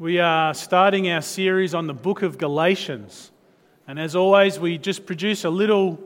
[0.00, 3.30] We are starting our series on the book of Galatians.
[3.86, 6.00] And as always, we just produce a little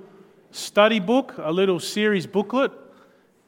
[0.50, 2.72] study book, a little series booklet.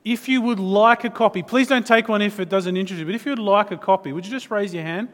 [0.04, 3.06] If you would like a copy, please don't take one if it doesn't interest you,
[3.06, 5.08] but if you would like a copy, would you just raise your hand?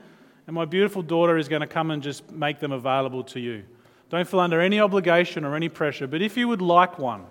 [0.47, 3.65] And my beautiful daughter is going to come and just make them available to you.
[4.11, 7.25] Don't feel under any obligation or any pressure, but if you would like one,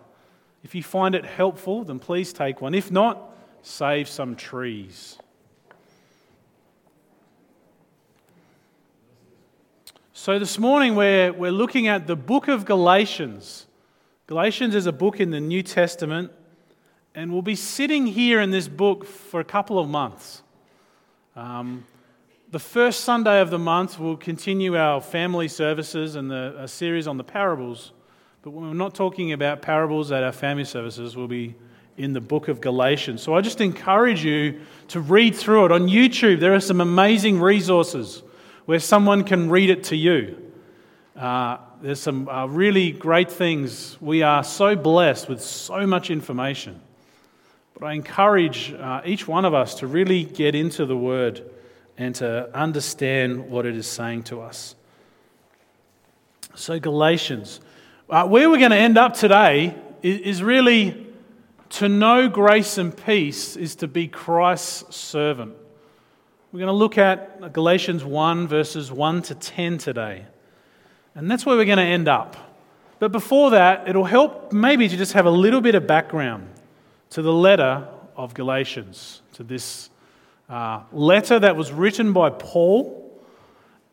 [0.63, 2.73] if you find it helpful, then please take one.
[2.73, 5.19] If not, save some trees.
[10.23, 13.65] So, this morning we're, we're looking at the book of Galatians.
[14.27, 16.31] Galatians is a book in the New Testament,
[17.15, 20.43] and we'll be sitting here in this book for a couple of months.
[21.35, 21.87] Um,
[22.51, 27.07] the first Sunday of the month, we'll continue our family services and the, a series
[27.07, 27.91] on the parables.
[28.43, 31.55] But we're not talking about parables at our family services, we'll be
[31.97, 33.23] in the book of Galatians.
[33.23, 35.71] So I just encourage you to read through it.
[35.71, 38.21] On YouTube, there are some amazing resources
[38.65, 40.51] where someone can read it to you.
[41.15, 43.97] Uh, there's some uh, really great things.
[44.01, 46.79] We are so blessed with so much information.
[47.73, 51.43] But I encourage uh, each one of us to really get into the Word
[51.97, 54.75] and to understand what it is saying to us.
[56.55, 57.59] So, Galatians.
[58.09, 61.07] Uh, where we're going to end up today is, is really
[61.69, 65.55] to know grace and peace is to be Christ's servant.
[66.51, 70.25] We're going to look at Galatians 1, verses 1 to 10 today.
[71.15, 72.35] And that's where we're going to end up.
[72.99, 76.49] But before that, it'll help maybe to just have a little bit of background
[77.11, 79.91] to the letter of Galatians, to this
[80.49, 83.17] uh, letter that was written by Paul,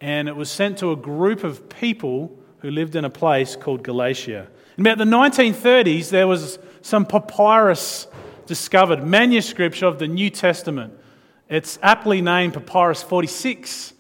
[0.01, 3.85] and it was sent to a group of people who lived in a place called
[3.85, 4.49] Galatia.
[4.77, 8.09] In about the 1930s, there was some papyrus
[8.47, 10.95] discovered, manuscripts of the New Testament
[11.49, 13.95] it's aptly named Papyrus 46.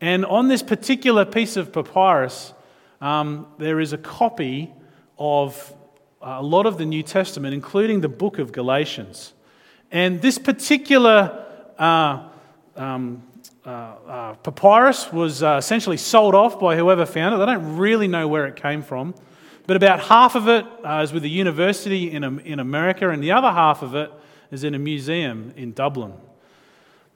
[0.00, 2.52] And on this particular piece of papyrus,
[3.00, 4.72] um, there is a copy
[5.18, 5.74] of
[6.20, 9.32] uh, a lot of the New Testament, including the book of Galatians.
[9.90, 11.46] And this particular
[11.78, 12.28] uh,
[12.76, 13.22] um,
[13.64, 17.38] uh, uh papyrus was uh, essentially sold off by whoever found it.
[17.38, 19.14] They don't really know where it came from.
[19.66, 23.32] But about half of it uh, is with a university in, in America, and the
[23.32, 24.10] other half of it
[24.50, 26.12] is in a museum in Dublin.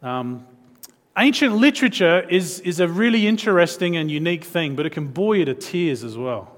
[0.05, 0.47] Um,
[1.17, 5.47] ancient literature is, is a really interesting and unique thing, but it can bore you
[5.47, 6.55] to tears as well.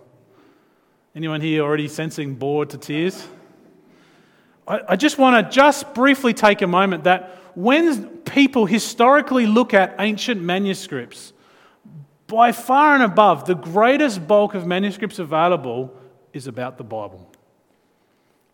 [1.15, 3.25] Anyone here already sensing bored to tears?
[4.67, 9.73] I, I just want to just briefly take a moment that when people historically look
[9.75, 11.33] at ancient manuscripts,
[12.27, 15.95] by far and above, the greatest bulk of manuscripts available
[16.33, 17.31] is about the Bible.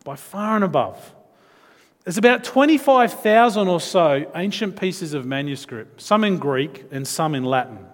[0.04, 1.14] By far and above.
[2.04, 7.44] There's about 25,000 or so ancient pieces of manuscript, some in Greek and some in
[7.44, 7.86] Latin.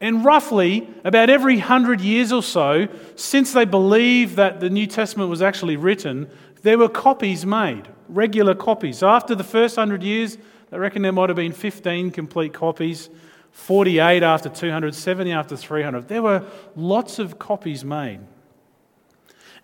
[0.00, 5.30] And roughly, about every hundred years or so, since they believe that the New Testament
[5.30, 6.28] was actually written,
[6.62, 8.98] there were copies made, regular copies.
[8.98, 10.38] So after the first hundred years,
[10.70, 13.10] they reckon there might have been 15 complete copies,
[13.52, 16.08] 48 after 200, 70 after 300.
[16.08, 18.20] There were lots of copies made.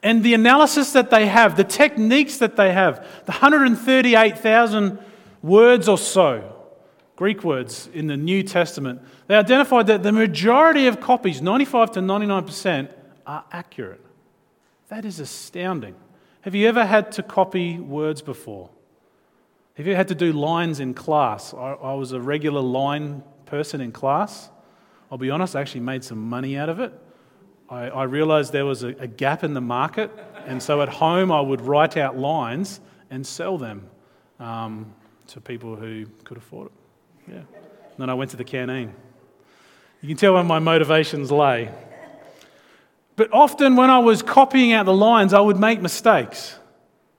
[0.03, 4.99] And the analysis that they have, the techniques that they have, the 138,000
[5.43, 6.55] words or so,
[7.17, 12.01] Greek words in the New Testament, they identified that the majority of copies, 95 to
[12.01, 12.89] 99%,
[13.27, 14.05] are accurate.
[14.89, 15.97] That is astounding.
[16.43, 18.71] Have you ever had to copy words before?
[19.75, 21.53] Have you had to do lines in class?
[21.53, 24.49] I, I was a regular line person in class.
[25.11, 26.93] I'll be honest, I actually made some money out of it.
[27.71, 30.11] I, I realized there was a, a, gap in the market,
[30.47, 32.81] and so at home I would write out lines
[33.11, 33.89] and sell them
[34.41, 34.95] um,
[35.29, 36.73] to people who could afford it.
[37.33, 37.37] Yeah.
[37.37, 38.95] And then I went to the canteen.
[40.01, 41.71] You can tell where my motivations lay.
[43.17, 46.57] But often when I was copying out the lines, I would make mistakes.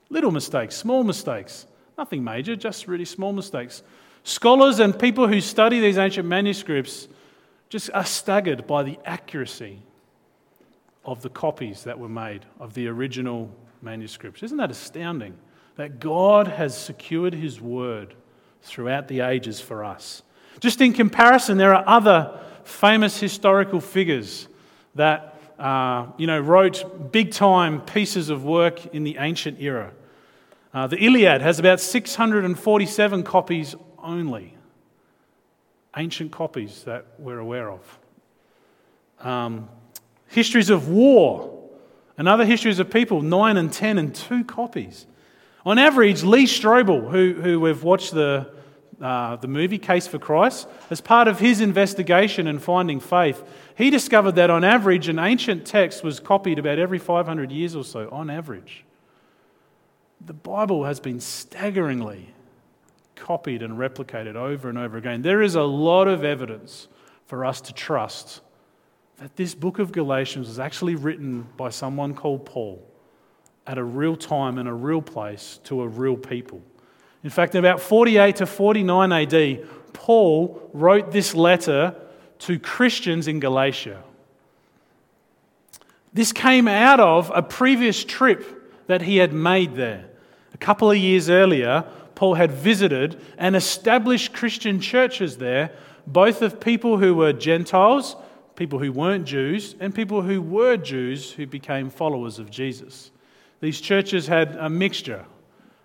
[0.10, 1.68] Little mistakes, small mistakes.
[1.98, 3.84] Nothing major, just really small mistakes.
[4.24, 7.10] Scholars and people who study these ancient manuscripts
[7.68, 9.82] just are staggered by the accuracy
[11.10, 13.50] of the copies that were made of the original
[13.82, 14.44] manuscripts.
[14.44, 15.36] Isn't that astounding?
[15.76, 18.14] That God has secured His word
[18.62, 20.22] throughout the ages for us.
[20.60, 24.48] Just in comparison, there are other famous historical figures
[24.94, 29.92] that uh, you know, wrote big time pieces of work in the ancient era.
[30.76, 34.56] Uh, the Iliad has about 647 copies only,
[35.98, 38.00] ancient copies that we're aware of.
[39.22, 39.70] Um,
[40.30, 41.60] Histories of war
[42.18, 45.06] and other histories of people, 9 and 10 and two copies.
[45.66, 48.52] On average, Lee Strobel, who, who we've watched the,
[49.02, 53.44] uh, the movie Case for Christ, as part of his investigation and finding faith,
[53.76, 57.84] he discovered that on average, an ancient text was copied about every 500 years or
[57.84, 58.86] so, on average.
[60.26, 62.34] The Bible has been staggeringly
[63.16, 65.22] copied and replicated over and over again.
[65.22, 66.88] There is a lot of evidence
[67.26, 68.42] for us to trust
[69.20, 72.82] that this book of Galatians was actually written by someone called Paul
[73.68, 76.62] at a real time and a real place to a real people.
[77.24, 81.96] In fact, in about 48 to 49 AD, Paul wrote this letter
[82.40, 84.02] to Christians in Galatia.
[86.14, 90.06] This came out of a previous trip that he had made there.
[90.54, 91.84] A couple of years earlier,
[92.16, 95.72] Paul had visited and established Christian churches there,
[96.08, 98.16] both of people who were Gentiles,
[98.60, 103.10] people who weren't Jews, and people who were Jews who became followers of Jesus.
[103.62, 105.26] These churches had a mixture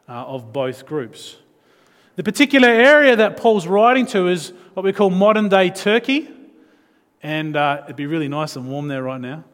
[0.08, 1.36] uh, of both groups.
[2.16, 6.28] The particular area that Paul's writing to is what we call modern day Turkey,
[7.22, 9.44] and uh, it'd be really nice and warm there right now.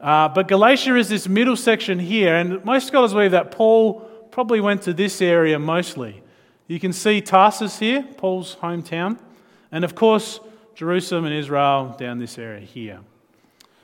[0.00, 4.60] Uh, but Galatia is this middle section here, and most scholars believe that Paul probably
[4.60, 6.22] went to this area mostly.
[6.68, 9.18] You can see Tarsus here, Paul's hometown,
[9.72, 10.38] and of course,
[10.80, 13.00] Jerusalem and Israel down this area here.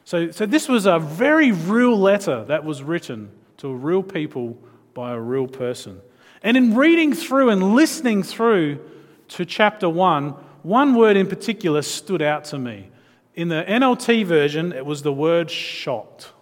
[0.06, 4.56] So, so this was a very real letter that was written to a real people
[4.94, 6.00] by a real person.
[6.42, 8.80] And in reading through and listening through
[9.28, 10.30] to chapter 1,
[10.62, 12.88] one word in particular stood out to me.
[13.34, 16.32] In the NLT version, it was the word shocked.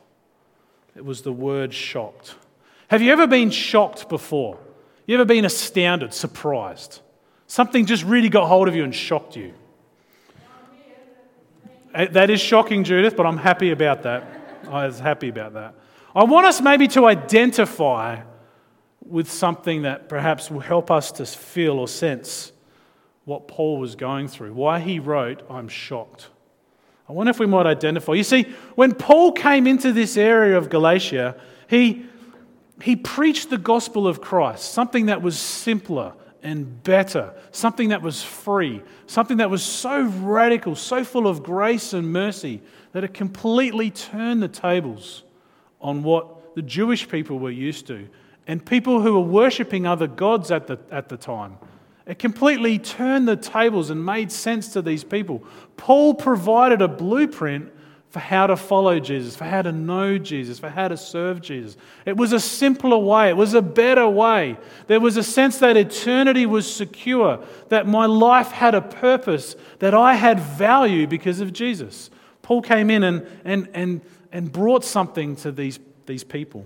[0.95, 2.37] It was the word shocked.
[2.87, 4.61] Have you ever been shocked before?
[5.05, 7.01] You ever been astounded, surprised?
[7.49, 9.53] Something just really got hold of you and shocked you.
[11.94, 14.25] Uh, that is shocking, Judith, but I'm happy about that.
[14.69, 15.75] I was happy about that.
[16.14, 18.23] I want us maybe to identify
[19.00, 22.52] with something that perhaps will help us to feel or sense
[23.25, 26.29] what Paul was going through, why he wrote, I'm shocked.
[27.08, 28.14] I wonder if we might identify.
[28.14, 28.44] You see,
[28.75, 31.37] when Paul came into this area of Galatia,
[31.69, 32.06] he,
[32.82, 36.14] he preached the gospel of Christ, something that was simpler
[36.44, 41.94] and better, something that was free, something that was so radical, so full of grace
[41.94, 42.61] and mercy
[42.93, 45.25] that it completely turned the tables
[45.81, 48.08] on what the Jewish people were used to
[48.46, 51.56] and people who were worshipping other gods at the, at the time.
[52.06, 55.43] It completely turned the tables and made sense to these people.
[55.79, 57.73] Paul provided a blueprint
[58.15, 61.77] for how to follow Jesus, for how to know Jesus, for how to serve Jesus.
[62.07, 64.57] It was a simpler way, it was a better way.
[64.87, 69.95] There was a sense that eternity was secure, that my life had a purpose, that
[69.95, 72.09] I had value because of Jesus.
[72.43, 74.01] Paul came in and, and, and,
[74.31, 76.65] and brought something to these, these people.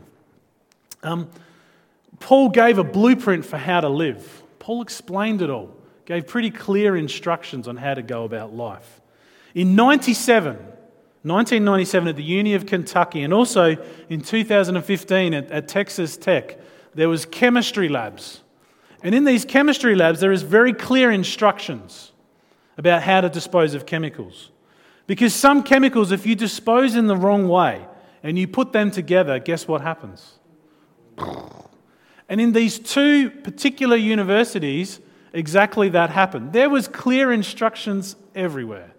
[1.03, 1.31] Um,
[2.21, 4.43] Paul gave a blueprint for how to live.
[4.59, 5.75] Paul explained it all,
[6.05, 9.01] gave pretty clear instructions on how to go about life.
[9.55, 10.59] In 97,
[11.23, 13.77] 1997 at the Uni of Kentucky, and also
[14.09, 16.59] in 2015 at, at Texas Tech,
[16.95, 18.43] there was chemistry labs.
[19.03, 22.13] And in these chemistry labs, there is very clear instructions
[22.77, 24.51] about how to dispose of chemicals.
[25.07, 27.87] Because some chemicals, if you dispose in the wrong way
[28.23, 30.39] and you put them together, guess what happens?
[32.29, 35.01] And in these two particular universities,
[35.33, 36.53] exactly that happened.
[36.53, 38.93] There was clear instructions everywhere.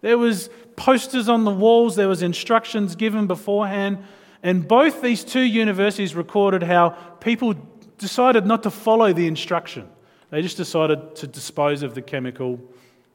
[0.00, 3.98] There was posters on the walls, there was instructions given beforehand,
[4.42, 7.54] and both these two universities recorded how people
[7.98, 9.88] decided not to follow the instruction.
[10.30, 12.60] They just decided to dispose of the chemical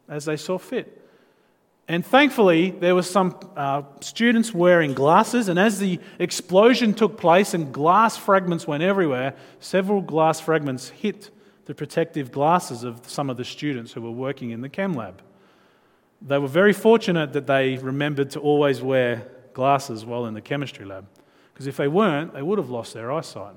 [0.10, 1.00] as they saw fit.
[1.88, 7.54] And thankfully, there were some uh, students wearing glasses, and as the explosion took place
[7.54, 11.30] and glass fragments went everywhere, several glass fragments hit
[11.66, 15.22] the protective glasses of some of the students who were working in the chem lab.
[16.26, 20.86] They were very fortunate that they remembered to always wear glasses while in the chemistry
[20.86, 21.06] lab,
[21.54, 23.56] because if they weren't, they would have lost their eyesight.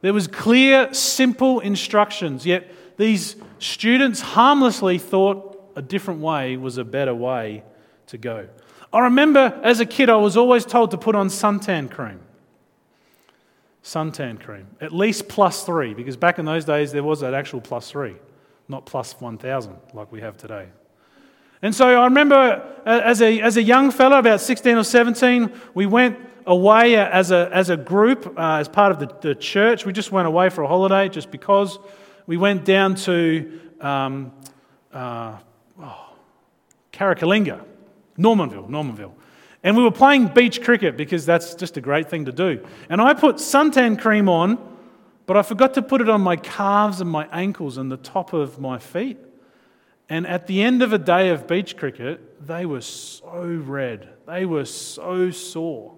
[0.00, 6.84] There was clear, simple instructions, yet these students harmlessly thought a different way was a
[6.84, 7.64] better way
[8.06, 8.48] to go.
[8.92, 12.20] I remember as a kid, I was always told to put on suntan cream.
[13.82, 14.68] Suntan cream.
[14.80, 18.16] At least plus three, because back in those days there was that actual plus three,
[18.68, 20.68] not plus 1,000 like we have today.
[21.62, 22.34] And so I remember
[22.86, 27.30] uh, as a, as a young fellow, about 16 or 17, we went away as
[27.30, 29.84] a, as a group, uh, as part of the, the church.
[29.84, 31.78] We just went away for a holiday just because.
[32.26, 34.32] We went down to um,
[34.92, 35.38] uh,
[35.80, 36.12] oh,
[38.16, 39.14] Normanville, Normanville.
[39.62, 42.64] And we were playing beach cricket because that's just a great thing to do.
[42.88, 44.58] And I put suntan cream on
[45.28, 48.32] but I forgot to put it on my calves and my ankles and the top
[48.32, 49.18] of my feet.
[50.08, 54.08] And at the end of a day of beach cricket, they were so red.
[54.26, 55.96] They were so sore.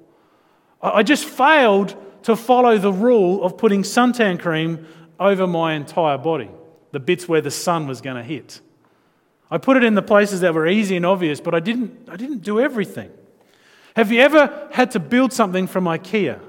[0.83, 4.87] I just failed to follow the rule of putting suntan cream
[5.19, 6.50] over my entire body,
[6.93, 8.61] the bits where the sun was going to hit.
[9.50, 12.17] I put it in the places that were easy and obvious, but I didn't, I
[12.17, 13.11] didn't do everything.
[13.97, 16.40] Have you ever had to build something from IKEA?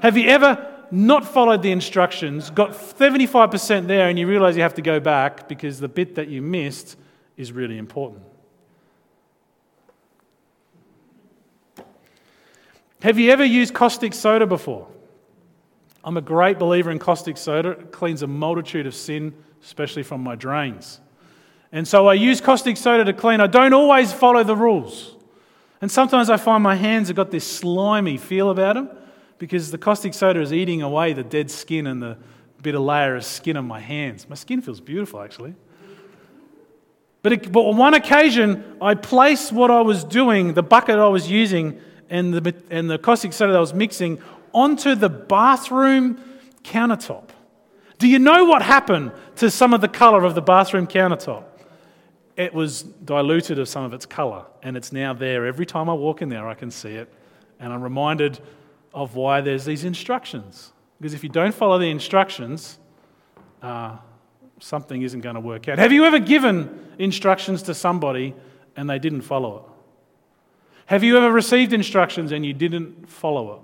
[0.00, 4.74] Have you ever not followed the instructions, got 75% there, and you realize you have
[4.74, 6.96] to go back because the bit that you missed
[7.36, 8.22] is really important?
[13.02, 14.88] Have you ever used caustic soda before?
[16.02, 17.70] I'm a great believer in caustic soda.
[17.70, 21.00] It cleans a multitude of sin, especially from my drains.
[21.72, 23.40] And so I use caustic soda to clean.
[23.40, 25.14] I don't always follow the rules.
[25.80, 28.90] And sometimes I find my hands have got this slimy feel about them
[29.38, 32.16] because the caustic soda is eating away the dead skin and the
[32.62, 34.28] bit of layer of skin on my hands.
[34.28, 35.54] My skin feels beautiful, actually.
[37.22, 41.08] But, it, but on one occasion, I placed what I was doing, the bucket I
[41.08, 44.20] was using, and the, and the caustic soda that I was mixing
[44.52, 46.20] onto the bathroom
[46.62, 47.28] countertop.
[47.98, 51.44] Do you know what happened to some of the color of the bathroom countertop?
[52.36, 55.46] It was diluted of some of its color, and it's now there.
[55.46, 57.12] Every time I walk in there, I can see it.
[57.58, 58.38] And I'm reminded
[58.96, 60.72] of why there's these instructions.
[60.98, 62.78] Because if you don't follow the instructions,
[63.62, 63.98] uh,
[64.58, 65.78] something isn't going to work out.
[65.78, 68.34] Have you ever given instructions to somebody
[68.74, 69.62] and they didn't follow it?
[70.86, 73.60] Have you ever received instructions and you didn't follow it?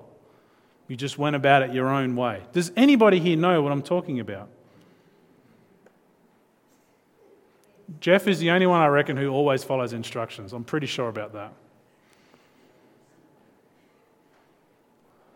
[0.88, 2.42] You just went about it your own way.
[2.52, 4.50] Does anybody here know what I'm talking about?
[8.00, 10.52] Jeff is the only one I reckon who always follows instructions.
[10.52, 11.52] I'm pretty sure about that.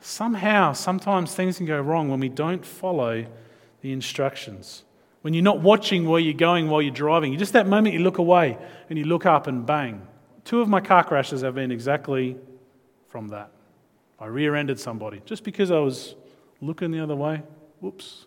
[0.06, 3.26] Somehow, sometimes things can go wrong when we don't follow
[3.80, 4.84] the instructions.
[5.22, 7.98] When you're not watching where you're going while you're driving, you just that moment you
[8.02, 8.56] look away
[8.88, 10.06] and you look up and bang.
[10.44, 12.36] Two of my car crashes have been exactly
[13.08, 13.50] from that.
[14.20, 16.14] I rear ended somebody just because I was
[16.60, 17.42] looking the other way.
[17.80, 18.26] Whoops.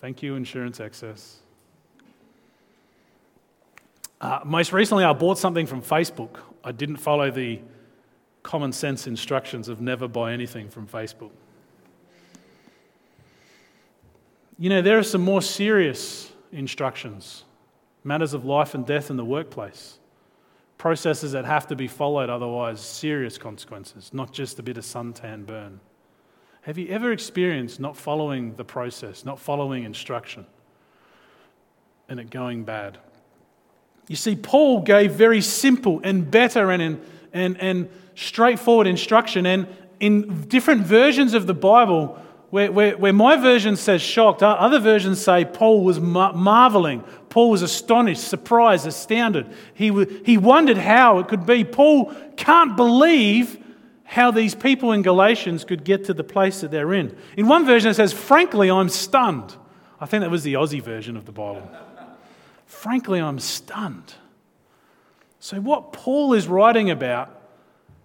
[0.00, 1.38] Thank you, insurance excess.
[4.20, 6.38] Uh, most recently, I bought something from Facebook.
[6.62, 7.62] I didn't follow the
[8.42, 11.30] common sense instructions of never buy anything from Facebook.
[14.58, 17.44] You know, there are some more serious instructions,
[18.04, 19.98] matters of life and death in the workplace,
[20.76, 25.46] processes that have to be followed, otherwise, serious consequences, not just a bit of suntan
[25.46, 25.80] burn.
[26.62, 30.46] Have you ever experienced not following the process, not following instruction,
[32.08, 32.98] and it going bad?
[34.08, 37.00] You see, Paul gave very simple and better and,
[37.32, 39.46] and, and straightforward instruction.
[39.46, 39.66] And
[39.98, 42.18] in different versions of the Bible,
[42.50, 47.04] where, where, where, my version says shocked, other versions say Paul was mar- marveling.
[47.28, 49.46] Paul was astonished, surprised, astounded.
[49.72, 51.64] He, w- he wondered how it could be.
[51.64, 53.58] Paul can't believe
[54.02, 57.16] how these people in Galatians could get to the place that they're in.
[57.36, 59.56] In one version, it says, Frankly, I'm stunned.
[60.00, 61.70] I think that was the Aussie version of the Bible.
[62.66, 64.14] Frankly, I'm stunned.
[65.40, 67.34] So, what Paul is writing about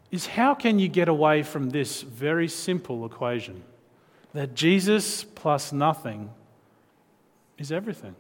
[0.10, 3.62] is how can you get away from this very simple equation
[4.34, 6.30] that Jesus plus nothing
[7.58, 8.16] is everything?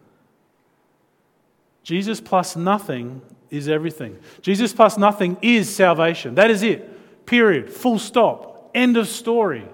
[1.81, 4.17] Jesus plus nothing is everything.
[4.41, 6.35] Jesus plus nothing is salvation.
[6.35, 7.25] That is it.
[7.25, 7.71] Period.
[7.71, 8.71] Full stop.
[8.73, 9.65] End of story.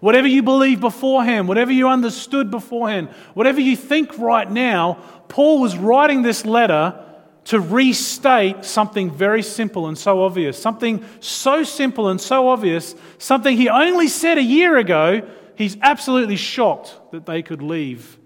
[0.00, 4.94] Whatever you believe beforehand, whatever you understood beforehand, whatever you think right now,
[5.28, 7.04] Paul was writing this letter
[7.48, 13.56] to restate something very simple and so obvious, something so simple and so obvious, something
[13.56, 15.26] he only said a year ago,
[15.56, 18.18] he's absolutely shocked that they could leave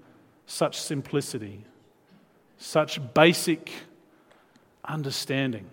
[0.47, 1.65] such simplicity,
[2.59, 3.71] such basic
[4.85, 5.71] understanding.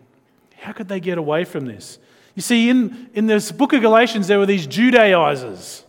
[0.55, 1.97] How could they get away from this?
[2.35, 5.83] You see, in, in this book of Galatians, there were these Judaizers.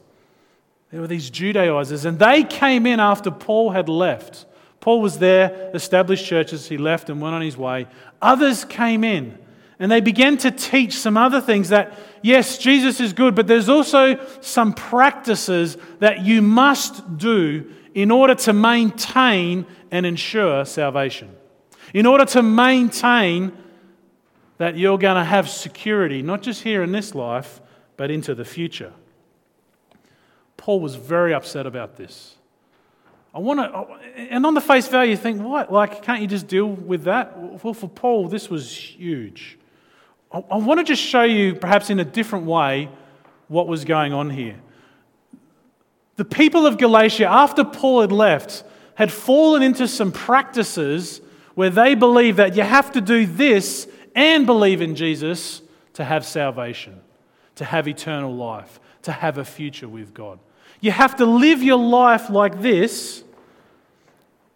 [0.91, 4.47] There were these Judaizers, and they came in after Paul had left.
[4.81, 7.87] Paul was there, established churches, he left and went on his way.
[8.23, 9.39] Others came in
[9.79, 13.69] and they began to teach some other things that, yes, Jesus is good, but there's
[13.69, 21.35] also some practices that you must do in order to maintain and ensure salvation.
[21.93, 23.53] In order to maintain
[24.59, 27.61] that you're going to have security, not just here in this life,
[27.97, 28.93] but into the future.
[30.59, 32.37] Paul was very upset about this.
[33.33, 35.73] I want to, and on the face value, you think, what?
[35.73, 37.39] Like, can't you just deal with that?
[37.63, 39.57] Well, for Paul, this was huge.
[40.33, 42.89] I, want to just show you, perhaps in a different way,
[43.49, 44.57] what was going on here.
[46.17, 51.21] The people of Galatia, after Paul had left, had fallen into some practices
[51.55, 55.63] where they believe that you have to do this and believe in Jesus
[55.95, 57.01] to have salvation,
[57.57, 60.39] to have eternal life, to have a future with God.
[60.81, 63.23] You have to live your life like this,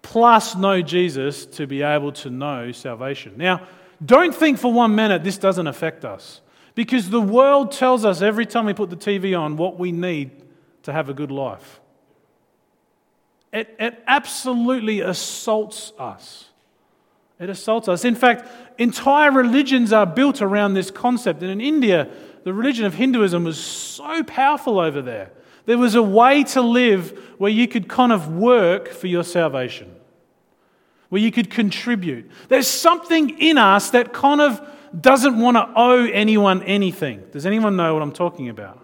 [0.02, 3.34] plus know Jesus to be able to know salvation.
[3.36, 3.66] Now,
[4.04, 6.40] don't think for one minute this doesn't affect us,
[6.74, 10.30] because the world tells us every time we put the TV on what we need
[10.84, 11.80] to have a good life.
[13.52, 16.46] It, it absolutely assaults us.
[17.38, 18.04] It assaults us.
[18.04, 21.42] In fact, entire religions are built around this concept.
[21.42, 22.08] And in India,
[22.44, 25.30] the religion of Hinduism was so powerful over there.
[25.66, 29.94] There was a way to live where you could kind of work for your salvation,
[31.08, 32.30] where you could contribute.
[32.48, 34.60] There's something in us that kind of
[34.98, 37.24] doesn't want to owe anyone anything.
[37.32, 38.80] Does anyone know what I'm talking about?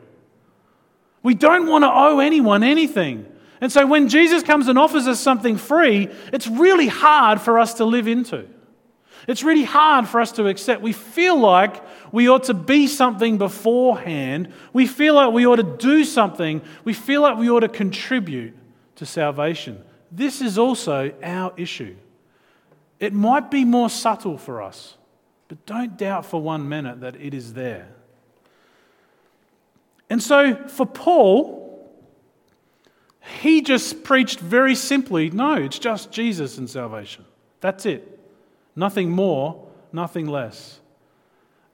[1.22, 3.26] We don't want to owe anyone anything.
[3.60, 7.74] And so when Jesus comes and offers us something free, it's really hard for us
[7.74, 8.46] to live into.
[9.28, 10.80] It's really hard for us to accept.
[10.80, 14.52] We feel like we ought to be something beforehand.
[14.72, 16.62] We feel like we ought to do something.
[16.84, 18.56] We feel like we ought to contribute
[18.96, 19.82] to salvation.
[20.10, 21.96] This is also our issue.
[22.98, 24.96] It might be more subtle for us,
[25.48, 27.88] but don't doubt for one minute that it is there.
[30.10, 31.60] And so for Paul,
[33.40, 37.24] he just preached very simply no, it's just Jesus and salvation.
[37.60, 38.18] That's it.
[38.74, 40.79] Nothing more, nothing less.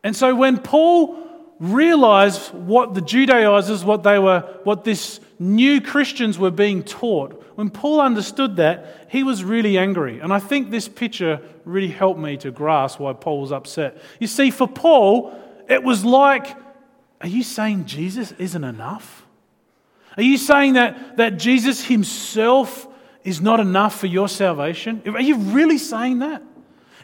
[0.07, 1.19] And so when Paul
[1.59, 7.71] realized what the Judaizers, what they were, what this new Christians were being taught, when
[7.71, 10.21] Paul understood that, he was really angry.
[10.21, 14.01] And I think this picture really helped me to grasp why Paul was upset.
[14.21, 15.37] You see, for Paul,
[15.69, 16.57] it was like,
[17.21, 19.27] are you saying Jesus isn't enough?
[20.17, 22.87] Are you saying that, that Jesus himself
[23.25, 25.03] is not enough for your salvation?
[25.05, 26.45] Are you really saying that?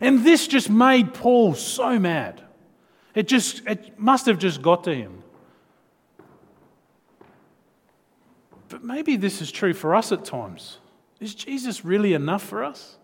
[0.01, 2.41] And this just made Paul so mad.
[3.14, 5.22] It just it must have just got to him.
[8.68, 10.79] But maybe this is true for us at times.
[11.20, 12.96] Is Jesus really enough for us?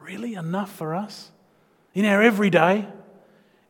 [0.00, 1.30] Really enough for us?
[1.94, 2.86] In our everyday?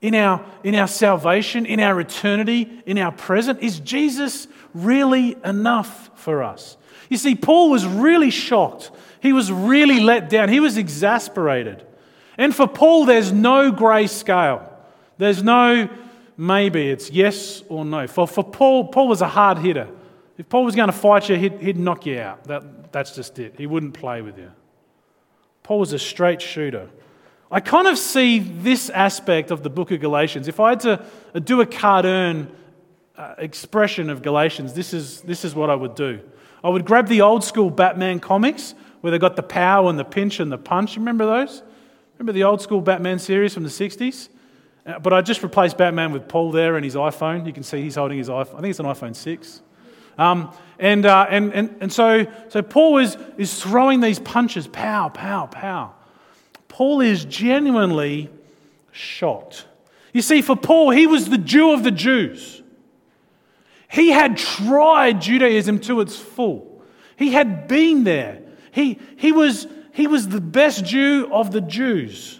[0.00, 3.60] in our, in our salvation, in our eternity, in our present?
[3.60, 6.76] Is Jesus really enough for us?
[7.08, 8.90] You see, Paul was really shocked.
[9.20, 10.48] He was really let down.
[10.48, 11.84] He was exasperated.
[12.36, 14.67] And for Paul, there's no grey scale.
[15.18, 15.88] There's no
[16.36, 18.06] maybe, it's yes or no.
[18.06, 19.88] For, for Paul, Paul was a hard hitter.
[20.38, 22.44] If Paul was going to fight you, he'd, he'd knock you out.
[22.44, 23.56] That, that's just it.
[23.58, 24.50] He wouldn't play with you.
[25.64, 26.88] Paul was a straight shooter.
[27.50, 30.48] I kind of see this aspect of the book of Galatians.
[30.48, 31.04] If I had to
[31.34, 32.52] uh, do a cartoon
[33.16, 36.20] uh, expression of Galatians, this is, this is what I would do.
[36.62, 40.04] I would grab the old school Batman comics where they got the power and the
[40.04, 40.96] pinch and the punch.
[40.96, 41.62] Remember those?
[42.16, 44.28] Remember the old school Batman series from the 60s?
[44.88, 47.46] Uh, but I just replaced Batman with Paul there and his iPhone.
[47.46, 48.54] You can see he's holding his iPhone.
[48.56, 49.60] I think it's an iPhone 6.
[50.16, 55.10] Um, and, uh, and, and, and so, so Paul is, is throwing these punches, pow,
[55.10, 55.94] pow, pow.
[56.68, 58.30] Paul is genuinely
[58.90, 59.66] shocked.
[60.14, 62.62] You see, for Paul, he was the Jew of the Jews.
[63.90, 66.82] He had tried Judaism to its full.
[67.16, 68.40] He had been there.
[68.72, 72.37] He, he, was, he was the best Jew of the Jews.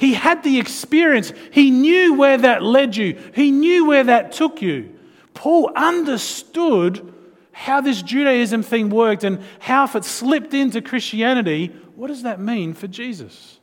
[0.00, 1.30] He had the experience.
[1.50, 4.96] He knew where that led you, he knew where that took you.
[5.34, 7.12] Paul understood
[7.52, 12.40] how this Judaism thing worked and how, if it slipped into Christianity, what does that
[12.40, 13.58] mean for Jesus?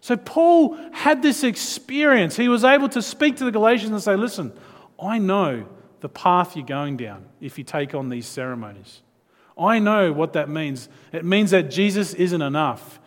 [0.00, 2.36] So, Paul had this experience.
[2.36, 4.52] He was able to speak to the Galatians and say, Listen,
[5.00, 5.68] I know
[6.00, 9.02] the path you're going down if you take on these ceremonies.
[9.56, 10.88] I know what that means.
[11.12, 12.98] It means that Jesus isn't enough.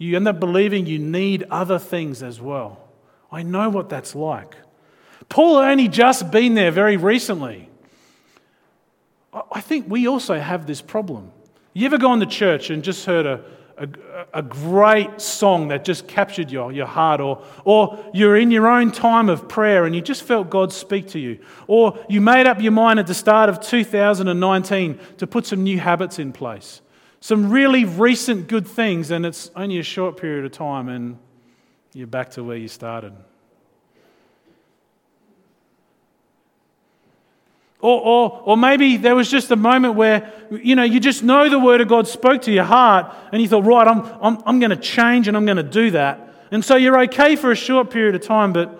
[0.00, 2.88] You end up believing you need other things as well.
[3.30, 4.56] I know what that's like.
[5.28, 7.68] Paul only just been there very recently.
[9.52, 11.30] I think we also have this problem.
[11.74, 13.44] You ever gone to church and just heard a,
[13.76, 13.88] a,
[14.38, 18.92] a, great song that just captured your, your heart, or, or you're in your own
[18.92, 22.62] time of prayer and you just felt God speak to you, or you made up
[22.62, 26.80] your mind at the start of 2019 to put some new habits in place,
[27.20, 31.18] some really recent good things, and it's only a short period of time and
[31.92, 33.12] you're back to where you started.
[37.82, 41.48] Or, or, or maybe there was just a moment where, you know, you just know
[41.48, 44.60] the Word of God spoke to your heart and you thought, right, I'm, I'm, I'm
[44.60, 46.34] going to change and I'm going to do that.
[46.50, 48.78] And so you're okay for a short period of time, but,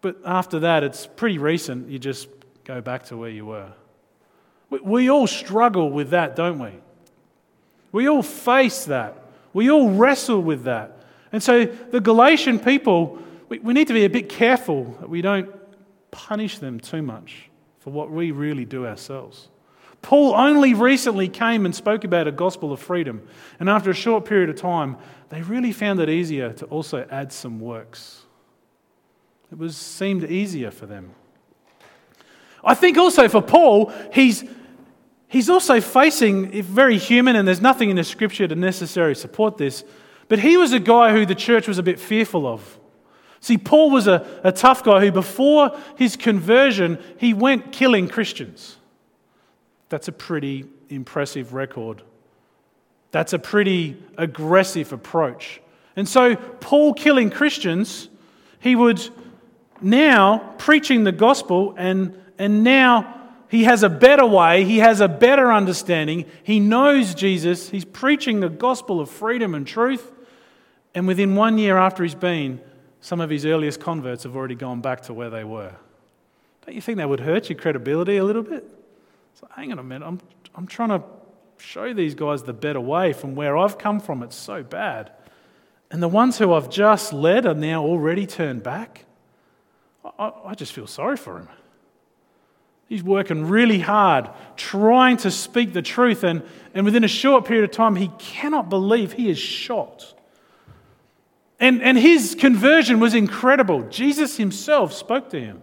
[0.00, 1.90] but after that, it's pretty recent.
[1.90, 2.28] You just
[2.64, 3.72] go back to where you were.
[4.70, 6.72] We, we all struggle with that, don't we?
[7.92, 9.22] We all face that.
[9.52, 10.98] We all wrestle with that.
[11.32, 13.18] And so the Galatian people,
[13.48, 15.50] we, we need to be a bit careful that we don't
[16.10, 17.48] punish them too much
[17.80, 19.48] for what we really do ourselves.
[20.02, 23.26] Paul only recently came and spoke about a gospel of freedom.
[23.58, 24.96] And after a short period of time,
[25.30, 28.22] they really found it easier to also add some works.
[29.50, 31.10] It was seemed easier for them.
[32.62, 34.44] I think also for Paul, he's,
[35.28, 39.84] he's also facing, very human, and there's nothing in the scripture to necessarily support this,
[40.28, 42.78] but he was a guy who the church was a bit fearful of.
[43.40, 48.76] See, Paul was a, a tough guy who, before his conversion, he went killing Christians.
[49.88, 52.02] That's a pretty impressive record.
[53.12, 55.60] That's a pretty aggressive approach.
[55.94, 58.08] And so, Paul killing Christians,
[58.58, 59.00] he would
[59.80, 63.15] now preaching the gospel, and, and now
[63.48, 68.40] he has a better way, he has a better understanding, he knows Jesus, he's preaching
[68.40, 70.12] the gospel of freedom and truth.
[70.94, 72.60] And within one year after he's been,
[73.00, 75.74] some of his earliest converts have already gone back to where they were.
[76.64, 78.68] Don't you think that would hurt your credibility a little bit?
[79.34, 80.20] So, hang on a minute, I'm,
[80.54, 81.02] I'm trying to
[81.58, 84.22] show these guys the better way from where I've come from.
[84.22, 85.12] It's so bad.
[85.90, 89.04] And the ones who I've just led are now already turned back.
[90.18, 91.48] I, I just feel sorry for him.
[92.88, 97.64] He's working really hard, trying to speak the truth, and, and within a short period
[97.64, 100.14] of time, he cannot believe he is shocked.
[101.58, 103.82] And, and his conversion was incredible.
[103.88, 105.62] Jesus himself spoke to him.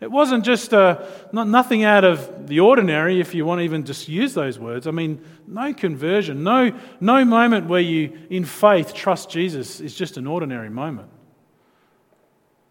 [0.00, 3.84] It wasn't just uh, not, nothing out of the ordinary, if you want to even
[3.84, 4.86] just use those words.
[4.86, 10.16] I mean, no conversion, no, no moment where you, in faith, trust Jesus is just
[10.16, 11.08] an ordinary moment.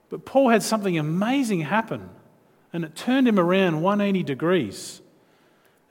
[0.09, 2.09] But Paul had something amazing happen,
[2.73, 5.01] and it turned him around 180 degrees.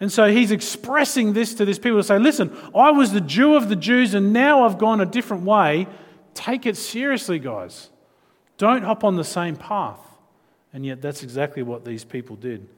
[0.00, 3.54] And so he's expressing this to these people to say, listen, I was the Jew
[3.54, 5.86] of the Jews, and now I've gone a different way.
[6.34, 7.88] Take it seriously, guys.
[8.58, 10.00] Don't hop on the same path.
[10.72, 12.68] And yet, that's exactly what these people did.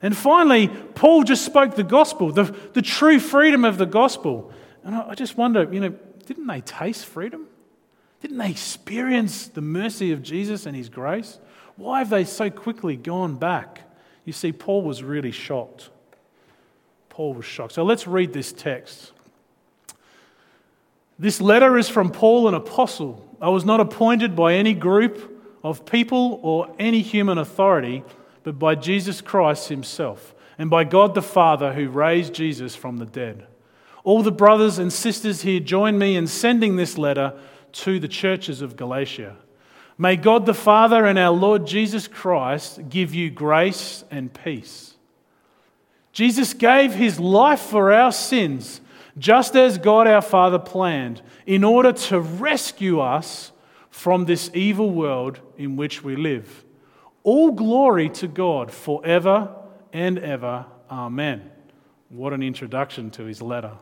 [0.00, 4.50] And finally, Paul just spoke the gospel, the, the true freedom of the gospel.
[4.84, 5.94] And I, I just wonder, you know,
[6.26, 7.46] didn't they taste freedom?
[8.20, 11.38] Didn't they experience the mercy of Jesus and his grace?
[11.76, 13.80] Why have they so quickly gone back?
[14.24, 15.90] You see, Paul was really shocked.
[17.08, 17.72] Paul was shocked.
[17.72, 19.12] So let's read this text.
[21.18, 23.24] This letter is from Paul, an apostle.
[23.40, 28.02] I was not appointed by any group of people or any human authority,
[28.42, 33.06] but by Jesus Christ himself and by God the Father who raised Jesus from the
[33.06, 33.46] dead.
[34.02, 37.32] All the brothers and sisters here join me in sending this letter
[37.72, 39.36] to the churches of Galatia.
[39.96, 44.94] May God the Father and our Lord Jesus Christ give you grace and peace.
[46.12, 48.80] Jesus gave his life for our sins,
[49.18, 53.52] just as God our Father planned, in order to rescue us
[53.90, 56.64] from this evil world in which we live.
[57.22, 59.54] All glory to God forever
[59.92, 60.66] and ever.
[60.90, 61.50] Amen.
[62.08, 63.72] What an introduction to his letter.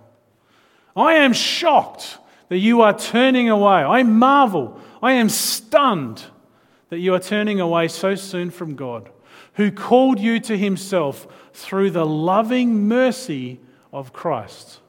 [0.94, 2.18] I am shocked
[2.52, 3.82] that you are turning away.
[3.82, 6.22] I marvel, I am stunned
[6.90, 9.08] that you are turning away so soon from God,
[9.54, 13.58] who called you to himself through the loving mercy
[13.90, 14.80] of Christ.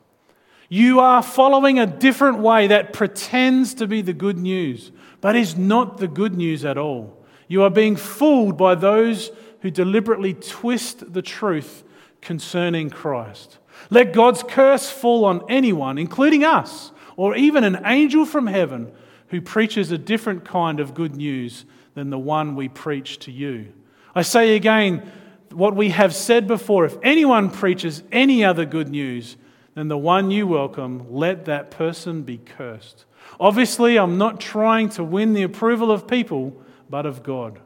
[0.68, 5.56] You are following a different way that pretends to be the good news, but is
[5.56, 7.26] not the good news at all.
[7.48, 11.86] You are being fooled by those who deliberately twist the truth
[12.20, 13.58] concerning Christ.
[13.90, 18.92] Let God's curse fall on anyone, including us or even an angel from heaven
[19.28, 23.74] who preaches a different kind of good news than the one we preach to you.
[24.16, 25.12] I say again
[25.52, 29.38] what we have said before if anyone preaches any other good news
[29.76, 33.06] than the one you welcome, let that person be cursed.
[33.40, 37.60] Obviously, I'm not trying to win the approval of people, but of God.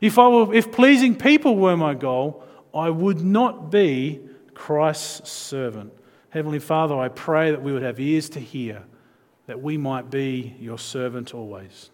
[0.00, 4.20] If, I were, if pleasing people were my goal, I would not be
[4.52, 5.92] Christ's servant.
[6.36, 8.82] Heavenly Father, I pray that we would have ears to hear,
[9.46, 11.88] that we might be your servant always.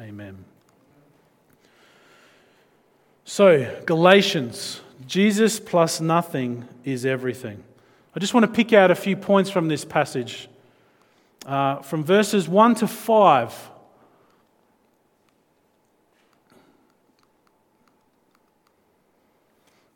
[0.00, 0.44] Amen.
[3.24, 7.64] So, Galatians, Jesus plus nothing is everything.
[8.14, 10.48] I just want to pick out a few points from this passage.
[11.44, 13.70] Uh, from verses 1 to 5.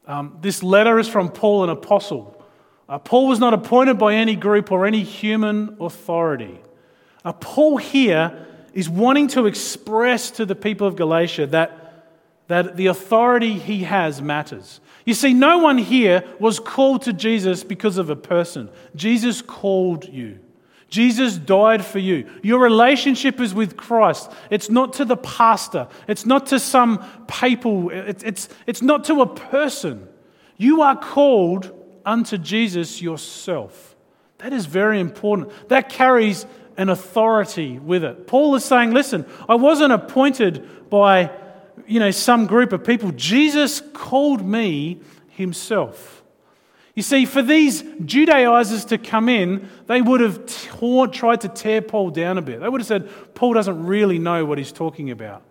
[0.09, 2.34] Um, this letter is from Paul, an apostle.
[2.89, 6.61] Uh, Paul was not appointed by any group or any human authority.
[7.25, 12.05] Uh, Paul here is wanting to express to the people of Galatia that,
[12.49, 14.81] that the authority he has matters.
[15.07, 18.69] You see, no one here was called to Jesus because of a person.
[18.95, 20.41] Jesus called you.
[20.89, 22.29] Jesus died for you.
[22.43, 24.31] Your relationship is with Christ.
[24.51, 29.23] It's not to the pastor, it's not to some papal, it's, it's, it's not to
[29.23, 30.07] a person.
[30.57, 31.73] You are called
[32.05, 33.97] unto Jesus yourself.
[34.39, 35.69] That is very important.
[35.69, 38.27] That carries an authority with it.
[38.27, 41.31] Paul is saying, listen, I wasn't appointed by
[41.87, 43.13] you know, some group of people.
[43.13, 46.23] Jesus called me himself.
[46.95, 51.83] You see, for these Judaizers to come in, they would have tore, tried to tear
[51.83, 52.61] Paul down a bit.
[52.61, 55.43] They would have said, Paul doesn't really know what he's talking about.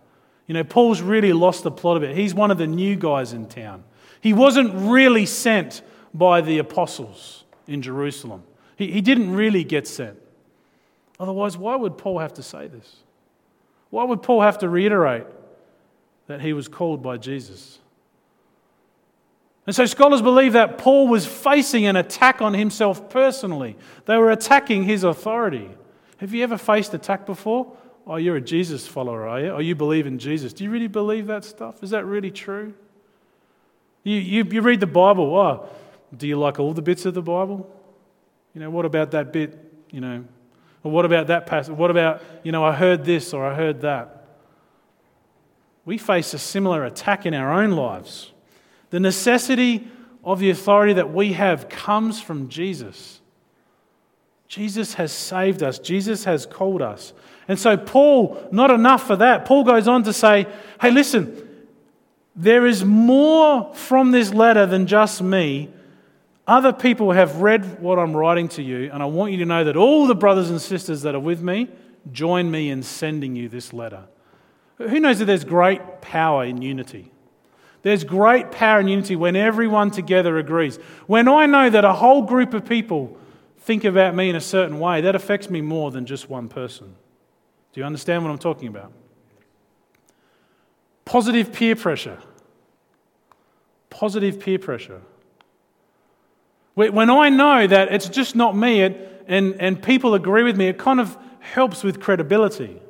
[0.48, 2.16] You know, Paul's really lost the plot of it.
[2.16, 3.84] He's one of the new guys in town.
[4.22, 5.82] He wasn't really sent
[6.14, 8.44] by the apostles in Jerusalem,
[8.76, 10.18] he, he didn't really get sent.
[11.20, 12.98] Otherwise, why would Paul have to say this?
[13.90, 15.26] Why would Paul have to reiterate
[16.28, 17.80] that he was called by Jesus?
[19.66, 23.78] And so scholars believe that Paul was facing an attack on himself personally.
[24.06, 25.70] They were attacking his authority.
[26.18, 27.72] Have you ever faced attack before?
[28.06, 29.50] Oh, you're a Jesus follower, are you?
[29.52, 30.52] Oh, you believe in Jesus.
[30.52, 31.82] Do you really believe that stuff?
[31.82, 32.74] Is that really true?
[34.04, 35.34] You, you, you read the Bible.
[35.34, 35.70] Oh,
[36.16, 37.70] do you like all the bits of the Bible?
[38.54, 39.58] You know, what about that bit?
[39.92, 40.26] You know,
[40.84, 41.76] or what about that passage?
[41.76, 44.28] What about, you know, I heard this or I heard that?
[45.86, 48.32] We face a similar attack in our own lives.
[48.90, 49.88] The necessity
[50.24, 53.20] of the authority that we have comes from Jesus.
[54.48, 57.14] Jesus has saved us, Jesus has called us.
[57.48, 59.46] And so, Paul, not enough for that.
[59.46, 60.48] Paul goes on to say,
[60.80, 61.50] hey, listen,
[62.36, 65.70] there is more from this letter than just me.
[66.46, 69.64] Other people have read what I'm writing to you, and I want you to know
[69.64, 71.70] that all the brothers and sisters that are with me
[72.12, 74.04] join me in sending you this letter.
[74.78, 77.12] Who knows that there's great power in unity?
[77.82, 80.78] There's great power in unity when everyone together agrees.
[81.08, 83.18] When I know that a whole group of people
[83.60, 86.96] think about me in a certain way, that affects me more than just one person.
[87.72, 88.92] Do you understand what I'm talking about?
[91.06, 92.20] Positive peer pressure.
[93.90, 95.02] Positive peer pressure.
[96.76, 100.78] When I know that it's just not me and, and people agree with me, it
[100.78, 102.82] kind of helps with credibility.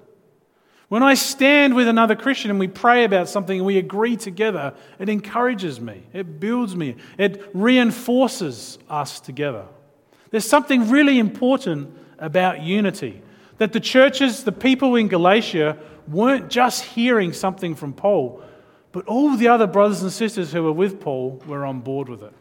[0.88, 4.74] When I stand with another Christian and we pray about something and we agree together,
[5.00, 9.66] it encourages me, it builds me, it reinforces us together.
[10.30, 13.22] There's something really important about unity
[13.58, 18.44] that the churches, the people in Galatia, weren't just hearing something from Paul,
[18.92, 22.24] but all the other brothers and sisters who were with Paul were on board with
[22.24, 22.34] it.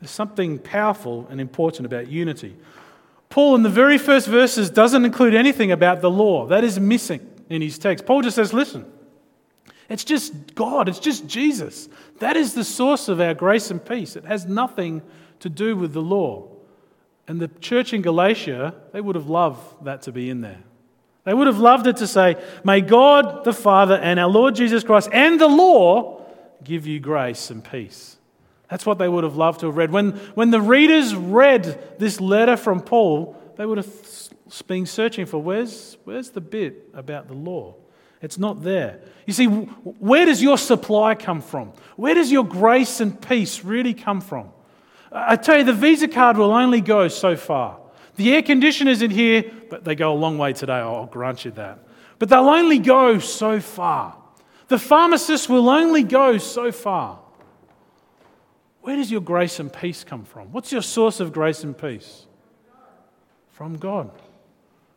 [0.00, 2.56] There's something powerful and important about unity.
[3.28, 6.46] Paul, in the very first verses, doesn't include anything about the law.
[6.46, 8.06] That is missing in his text.
[8.06, 8.90] Paul just says, listen,
[9.88, 11.88] it's just God, it's just Jesus.
[12.18, 14.16] That is the source of our grace and peace.
[14.16, 15.02] It has nothing
[15.40, 16.48] to do with the law.
[17.28, 20.58] And the church in Galatia, they would have loved that to be in there.
[21.24, 24.82] They would have loved it to say, May God the Father and our Lord Jesus
[24.82, 26.24] Christ and the law
[26.64, 28.16] give you grace and peace.
[28.70, 29.90] That's what they would have loved to have read.
[29.90, 33.92] When, when the readers read this letter from Paul, they would have
[34.66, 37.74] been searching for where's, where's the bit about the law?
[38.22, 39.00] It's not there.
[39.26, 41.72] You see, where does your supply come from?
[41.96, 44.50] Where does your grace and peace really come from?
[45.10, 47.78] I tell you, the Visa card will only go so far.
[48.16, 51.50] The air conditioners in here, but they go a long way today, I'll grant you
[51.52, 51.78] that.
[52.18, 54.16] But they'll only go so far.
[54.68, 57.18] The pharmacist will only go so far.
[58.82, 60.52] Where does your grace and peace come from?
[60.52, 62.26] What's your source of grace and peace?
[63.50, 64.10] From God.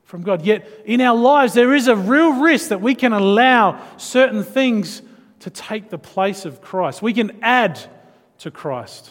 [0.03, 0.43] From God.
[0.43, 5.01] Yet in our lives, there is a real risk that we can allow certain things
[5.39, 7.01] to take the place of Christ.
[7.01, 7.79] We can add
[8.39, 9.09] to Christ.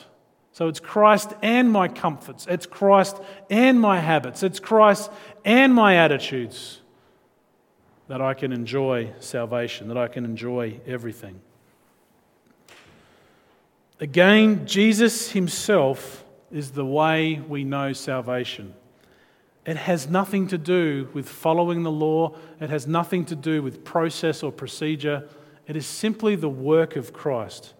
[0.52, 3.16] So it's Christ and my comforts, it's Christ
[3.48, 5.10] and my habits, it's Christ
[5.46, 6.80] and my attitudes
[8.08, 11.40] that I can enjoy salvation, that I can enjoy everything.
[14.02, 18.74] Again, Jesus himself is the way we know salvation.
[19.64, 23.84] It has nothing to do with following the law, it has nothing to do with
[23.84, 25.28] process or procedure.
[25.68, 27.74] It is simply the work of Christ.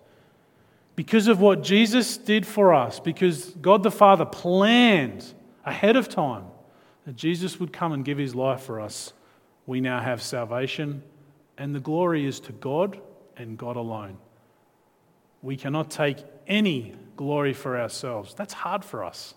[0.95, 5.35] Because of what Jesus did for us, because God the Father planned
[5.67, 6.45] ahead of time
[7.05, 9.13] that Jesus would come and give his life for us,
[9.67, 11.03] we now have salvation,
[11.59, 13.01] and the glory is to God
[13.37, 14.19] and God alone.
[15.43, 18.35] We cannot take any glory for ourselves.
[18.35, 19.35] That's hard for us.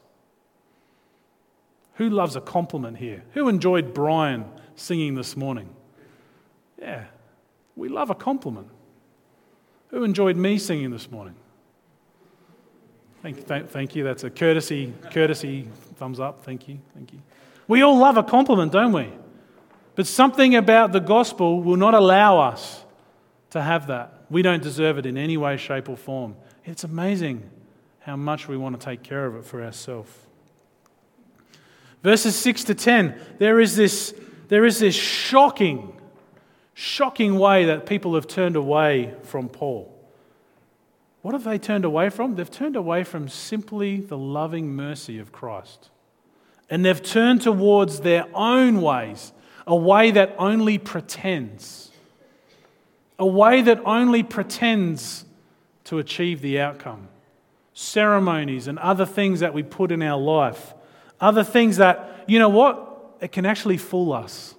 [1.96, 3.24] Who loves a compliment here?
[3.34, 5.70] Who enjoyed Brian singing this morning?
[6.80, 7.06] Yeah,
[7.76, 8.68] we love a compliment.
[9.90, 11.36] Who enjoyed me singing this morning?
[13.22, 14.04] Thank, th- thank you.
[14.04, 16.44] That's a courtesy, courtesy thumbs up.
[16.44, 16.80] Thank you.
[16.94, 17.20] Thank you.
[17.68, 19.10] We all love a compliment, don't we?
[19.96, 22.84] But something about the gospel will not allow us
[23.52, 24.15] to have that.
[24.36, 26.36] We don't deserve it in any way, shape, or form.
[26.66, 27.50] It's amazing
[28.00, 30.12] how much we want to take care of it for ourselves.
[32.04, 34.14] Verses 6 to 10, there is this,
[34.50, 35.98] there is this shocking,
[36.74, 39.90] shocking way that people have turned away from Paul.
[41.22, 42.36] What have they turned away from?
[42.36, 45.92] They've turned away from simply the loving mercy of Christ.
[46.70, 49.32] And they've turned towards their own ways,
[49.66, 51.92] a way that only pretends,
[53.18, 55.26] a way that only pretends
[55.86, 57.08] to achieve the outcome.
[57.74, 60.74] Ceremonies and other things that we put in our life,
[61.20, 63.18] other things that, you know what?
[63.22, 64.56] It can actually fool us.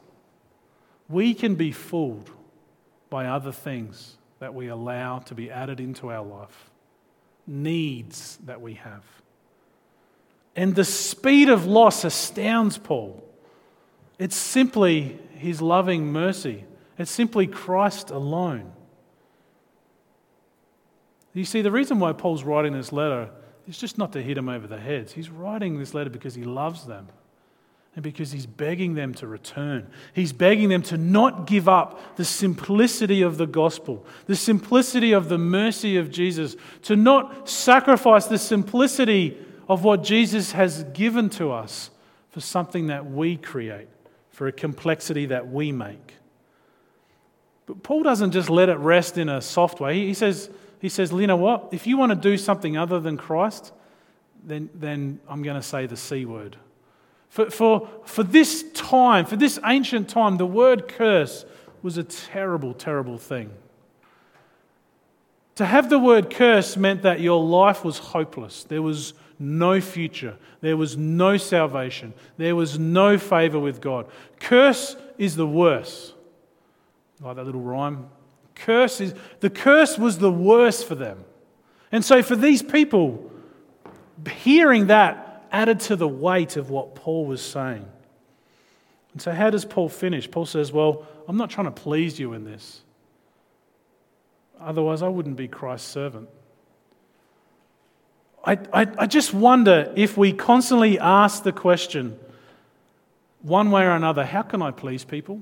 [1.08, 2.30] We can be fooled
[3.10, 6.70] by other things that we allow to be added into our life,
[7.46, 9.04] needs that we have.
[10.54, 13.22] And the speed of loss astounds Paul.
[14.18, 16.64] It's simply his loving mercy,
[16.98, 18.72] it's simply Christ alone.
[21.34, 23.28] You see, the reason why Paul's writing this letter
[23.68, 25.12] is just not to hit them over the heads.
[25.12, 27.08] He's writing this letter because he loves them
[27.94, 29.88] and because he's begging them to return.
[30.14, 35.28] He's begging them to not give up the simplicity of the gospel, the simplicity of
[35.28, 39.36] the mercy of Jesus, to not sacrifice the simplicity
[39.68, 41.90] of what Jesus has given to us
[42.30, 43.88] for something that we create,
[44.30, 46.15] for a complexity that we make.
[47.66, 50.06] But Paul doesn't just let it rest in a soft way.
[50.06, 50.50] He says,
[50.80, 51.68] he says, you know what?
[51.72, 53.72] If you want to do something other than Christ,
[54.44, 56.56] then, then I'm going to say the C word.
[57.28, 61.44] For, for, for this time, for this ancient time, the word curse
[61.82, 63.50] was a terrible, terrible thing.
[65.56, 68.64] To have the word curse meant that your life was hopeless.
[68.64, 70.36] There was no future.
[70.60, 72.14] There was no salvation.
[72.36, 74.06] There was no favor with God.
[74.38, 76.14] Curse is the worst.
[77.20, 78.08] Like that little rhyme.
[78.54, 81.24] Curse is the curse was the worst for them.
[81.92, 83.30] And so for these people,
[84.28, 87.86] hearing that added to the weight of what Paul was saying.
[89.12, 90.30] And so, how does Paul finish?
[90.30, 92.82] Paul says, Well, I'm not trying to please you in this.
[94.60, 96.28] Otherwise, I wouldn't be Christ's servant.
[98.44, 102.18] I, I, I just wonder if we constantly ask the question,
[103.42, 105.40] one way or another, how can I please people?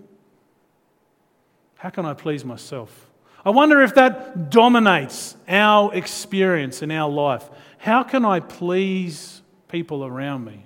[1.84, 3.10] How can I please myself?
[3.44, 7.46] I wonder if that dominates our experience in our life.
[7.76, 10.64] How can I please people around me?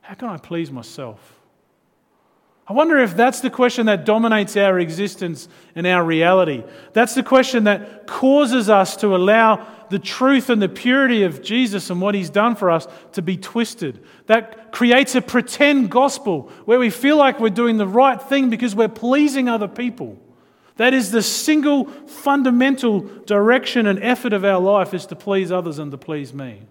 [0.00, 1.38] How can I please myself?
[2.66, 6.64] I wonder if that's the question that dominates our existence and our reality.
[6.94, 11.90] That's the question that causes us to allow the truth and the purity of Jesus
[11.90, 14.02] and what he's done for us to be twisted.
[14.28, 18.74] That creates a pretend gospel where we feel like we're doing the right thing because
[18.74, 20.18] we're pleasing other people.
[20.78, 25.80] That is the single fundamental direction and effort of our life is to please others
[25.80, 26.62] and to please me.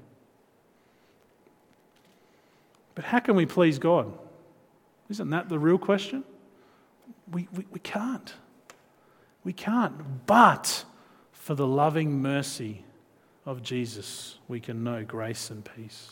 [2.95, 4.11] But how can we please God?
[5.09, 6.23] Isn't that the real question?
[7.29, 8.33] We, we, we can't.
[9.43, 10.25] We can't.
[10.25, 10.85] But
[11.33, 12.85] for the loving mercy
[13.45, 16.11] of Jesus, we can know grace and peace.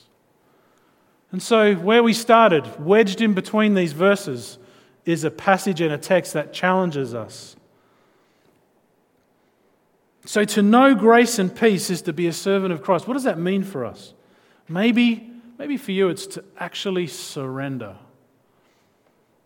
[1.31, 4.57] And so, where we started, wedged in between these verses,
[5.05, 7.55] is a passage and a text that challenges us.
[10.25, 13.07] So, to know grace and peace is to be a servant of Christ.
[13.07, 14.13] What does that mean for us?
[14.67, 17.95] Maybe Maybe for you, it's to actually surrender.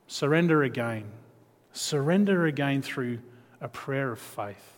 [0.08, 1.06] Surrender again.
[1.72, 3.20] Surrender again through
[3.62, 4.78] a prayer of faith.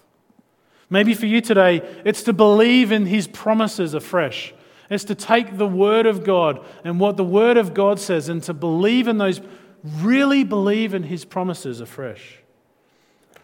[0.89, 4.53] Maybe for you today, it's to believe in His promises afresh.
[4.89, 8.43] It's to take the Word of God and what the Word of God says and
[8.43, 9.39] to believe in those,
[10.01, 12.39] really believe in His promises afresh.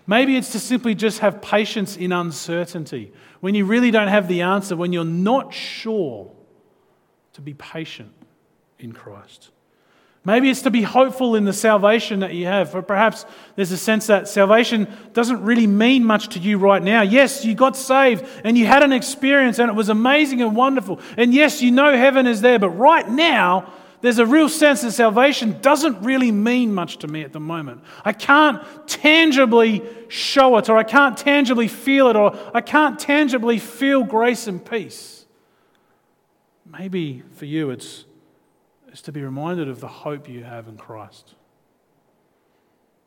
[0.08, 3.12] Maybe it's to simply just have patience in uncertainty.
[3.42, 6.32] When you really don't have the answer, when you're not sure,
[7.34, 8.12] to be patient
[8.80, 9.52] in Christ.
[10.26, 12.74] Maybe it's to be hopeful in the salvation that you have.
[12.76, 13.26] Or perhaps
[13.56, 17.02] there's a sense that salvation doesn't really mean much to you right now.
[17.04, 21.00] Yes, you got saved and you had an experience and it was amazing and wonderful.
[21.16, 22.60] And yes, you know heaven is there.
[22.60, 23.72] But right now,
[24.02, 27.82] there's a real sense that salvation doesn't really mean much to me at the moment.
[28.06, 33.58] I can't tangibly show it, or I can't tangibly feel it, or I can't tangibly
[33.58, 35.26] feel grace and peace.
[36.66, 38.06] Maybe for you, it's,
[38.88, 41.34] it's to be reminded of the hope you have in Christ.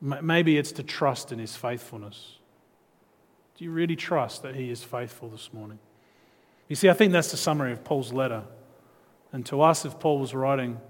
[0.00, 2.38] Maybe it's to trust in his faithfulness.
[3.56, 5.78] Do you really trust that he is faithful this morning?
[6.68, 8.44] You see, I think that's the summary of Paul's letter.
[9.32, 10.80] And to us, if Paul was writing,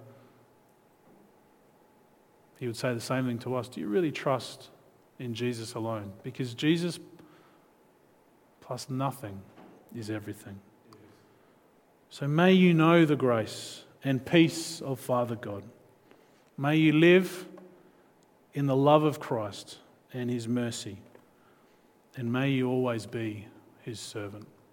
[2.59, 3.69] he would say the same thing to us.
[3.69, 4.69] Do you really trust
[5.19, 6.13] in Jesus alone?
[6.23, 6.99] Because Jesus
[8.61, 9.41] plus nothing
[9.97, 10.61] is everything.
[12.09, 15.65] So may you know the grace and peace of Father God.
[16.57, 17.47] May you live
[18.53, 19.79] in the love of Christ
[20.13, 20.99] and his mercy.
[22.17, 23.47] And may you always be
[23.83, 24.47] his servant.